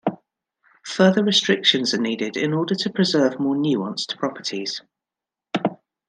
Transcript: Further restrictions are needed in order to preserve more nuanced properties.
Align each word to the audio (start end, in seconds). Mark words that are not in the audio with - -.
Further 0.85 1.23
restrictions 1.23 1.93
are 1.93 1.99
needed 2.01 2.35
in 2.35 2.55
order 2.55 2.73
to 2.73 2.89
preserve 2.89 3.39
more 3.39 3.55
nuanced 3.55 4.17
properties. 4.17 4.81